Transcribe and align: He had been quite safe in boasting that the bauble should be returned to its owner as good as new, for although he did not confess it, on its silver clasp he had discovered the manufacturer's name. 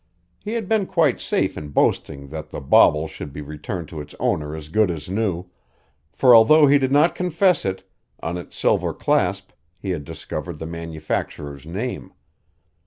He 0.39 0.53
had 0.53 0.67
been 0.67 0.87
quite 0.87 1.21
safe 1.21 1.55
in 1.55 1.67
boasting 1.69 2.29
that 2.29 2.49
the 2.49 2.59
bauble 2.59 3.07
should 3.07 3.31
be 3.31 3.41
returned 3.41 3.87
to 3.89 4.01
its 4.01 4.15
owner 4.19 4.55
as 4.55 4.67
good 4.69 4.89
as 4.89 5.07
new, 5.07 5.45
for 6.11 6.33
although 6.33 6.65
he 6.65 6.79
did 6.79 6.91
not 6.91 7.13
confess 7.13 7.65
it, 7.65 7.87
on 8.19 8.35
its 8.35 8.57
silver 8.57 8.95
clasp 8.95 9.51
he 9.77 9.91
had 9.91 10.03
discovered 10.03 10.57
the 10.57 10.65
manufacturer's 10.65 11.67
name. 11.67 12.13